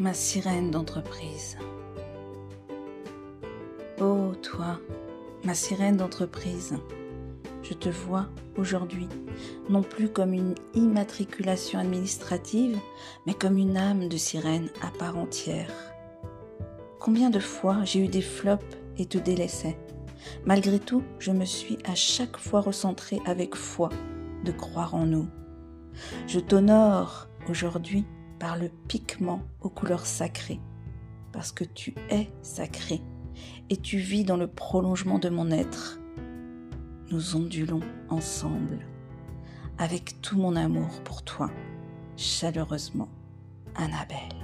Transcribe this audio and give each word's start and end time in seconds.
ma 0.00 0.14
sirène 0.14 0.70
d'entreprise. 0.70 1.58
Oh 4.00 4.32
toi, 4.40 4.80
ma 5.44 5.52
sirène 5.52 5.98
d'entreprise, 5.98 6.74
je 7.62 7.74
te 7.74 7.90
vois 7.90 8.26
aujourd'hui 8.56 9.08
non 9.68 9.82
plus 9.82 10.08
comme 10.08 10.32
une 10.32 10.54
immatriculation 10.74 11.78
administrative, 11.78 12.78
mais 13.26 13.34
comme 13.34 13.58
une 13.58 13.76
âme 13.76 14.08
de 14.08 14.16
sirène 14.16 14.70
à 14.80 14.90
part 14.98 15.18
entière. 15.18 15.70
Combien 16.98 17.28
de 17.28 17.38
fois 17.38 17.84
j'ai 17.84 18.02
eu 18.02 18.08
des 18.08 18.22
flops 18.22 18.64
et 18.96 19.04
te 19.04 19.18
délaissais. 19.18 19.78
Malgré 20.46 20.78
tout, 20.78 21.02
je 21.18 21.30
me 21.30 21.44
suis 21.44 21.76
à 21.84 21.94
chaque 21.94 22.38
fois 22.38 22.62
recentrée 22.62 23.20
avec 23.26 23.54
foi 23.54 23.90
de 24.46 24.52
croire 24.52 24.94
en 24.94 25.04
nous. 25.04 25.28
Je 26.26 26.40
t'honore 26.40 27.28
aujourd'hui 27.50 28.06
par 28.40 28.56
le 28.56 28.70
piquement 28.88 29.42
aux 29.60 29.68
couleurs 29.68 30.06
sacrées, 30.06 30.60
parce 31.30 31.52
que 31.52 31.62
tu 31.62 31.94
es 32.08 32.28
sacré 32.42 33.00
et 33.68 33.76
tu 33.76 33.98
vis 33.98 34.24
dans 34.24 34.38
le 34.38 34.48
prolongement 34.48 35.20
de 35.20 35.28
mon 35.28 35.50
être. 35.52 36.00
Nous 37.10 37.36
ondulons 37.36 37.80
ensemble, 38.08 38.86
avec 39.78 40.20
tout 40.22 40.38
mon 40.38 40.56
amour 40.56 41.02
pour 41.04 41.22
toi, 41.22 41.50
chaleureusement, 42.16 43.08
Annabelle. 43.76 44.39